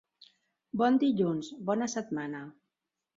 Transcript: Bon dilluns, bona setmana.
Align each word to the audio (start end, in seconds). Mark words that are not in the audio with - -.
Bon 0.81 0.95
dilluns, 1.03 1.49
bona 1.67 1.89
setmana. 1.97 2.41